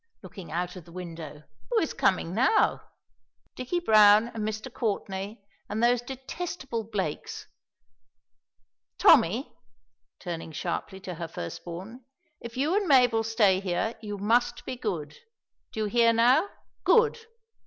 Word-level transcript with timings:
looking 0.23 0.49
put 0.49 0.75
of 0.75 0.85
the 0.85 0.91
window, 0.91 1.43
"who 1.69 1.77
is 1.79 1.93
coming 1.93 2.33
now? 2.33 2.81
Dicky 3.55 3.79
Browne 3.79 4.29
and 4.29 4.41
Mr. 4.43 4.73
Courtenay 4.73 5.37
and 5.69 5.83
those 5.83 6.01
detestable 6.01 6.83
Blakes. 6.83 7.45
Tommy," 8.97 9.55
turning 10.19 10.53
sharply 10.53 10.99
to 11.01 11.13
her 11.13 11.27
first 11.27 11.63
born. 11.63 12.03
"If 12.39 12.57
you 12.57 12.75
and 12.75 12.87
Mabel 12.87 13.21
stay 13.21 13.59
here 13.59 13.93
you 14.01 14.17
must 14.17 14.65
be 14.65 14.75
good. 14.75 15.19
Do 15.71 15.81
you 15.81 15.85
hear 15.85 16.13
now, 16.13 16.49
good! 16.83 17.19